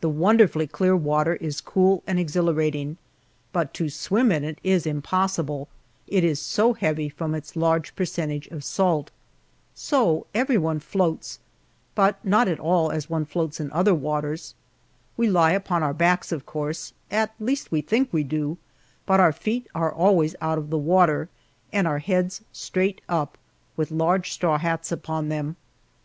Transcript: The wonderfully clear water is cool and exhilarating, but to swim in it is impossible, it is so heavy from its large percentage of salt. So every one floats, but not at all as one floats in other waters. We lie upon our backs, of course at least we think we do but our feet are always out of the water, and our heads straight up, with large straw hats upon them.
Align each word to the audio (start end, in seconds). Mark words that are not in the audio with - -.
The 0.00 0.08
wonderfully 0.08 0.66
clear 0.66 0.96
water 0.96 1.36
is 1.36 1.60
cool 1.60 2.02
and 2.04 2.18
exhilarating, 2.18 2.96
but 3.52 3.72
to 3.74 3.88
swim 3.88 4.32
in 4.32 4.42
it 4.42 4.58
is 4.64 4.84
impossible, 4.84 5.68
it 6.08 6.24
is 6.24 6.40
so 6.42 6.72
heavy 6.72 7.08
from 7.08 7.36
its 7.36 7.54
large 7.54 7.94
percentage 7.94 8.48
of 8.48 8.64
salt. 8.64 9.12
So 9.72 10.26
every 10.34 10.58
one 10.58 10.80
floats, 10.80 11.38
but 11.94 12.18
not 12.24 12.48
at 12.48 12.58
all 12.58 12.90
as 12.90 13.08
one 13.08 13.24
floats 13.24 13.60
in 13.60 13.70
other 13.70 13.94
waters. 13.94 14.54
We 15.16 15.30
lie 15.30 15.52
upon 15.52 15.84
our 15.84 15.94
backs, 15.94 16.32
of 16.32 16.44
course 16.44 16.92
at 17.08 17.32
least 17.38 17.70
we 17.70 17.80
think 17.80 18.12
we 18.12 18.24
do 18.24 18.58
but 19.06 19.20
our 19.20 19.32
feet 19.32 19.68
are 19.72 19.92
always 19.92 20.34
out 20.40 20.58
of 20.58 20.70
the 20.70 20.78
water, 20.78 21.28
and 21.72 21.86
our 21.86 22.00
heads 22.00 22.40
straight 22.52 23.02
up, 23.08 23.38
with 23.76 23.92
large 23.92 24.32
straw 24.32 24.58
hats 24.58 24.90
upon 24.90 25.28
them. 25.28 25.54